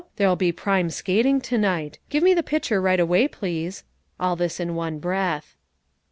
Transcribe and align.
There'll 0.15 0.35
be 0.35 0.51
prime 0.51 0.89
skating 0.89 1.39
to 1.41 1.59
night. 1.59 1.99
Give 2.09 2.23
me 2.23 2.33
the 2.33 2.41
pitcher 2.41 2.81
right 2.81 2.99
away, 2.99 3.27
please." 3.27 3.83
All 4.19 4.35
this 4.35 4.59
in 4.59 4.73
one 4.73 4.97
breath. 4.97 5.55